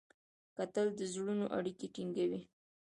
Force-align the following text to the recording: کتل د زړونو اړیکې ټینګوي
کتل 0.57 0.87
د 0.99 1.01
زړونو 1.13 1.45
اړیکې 1.57 1.87
ټینګوي 1.95 2.41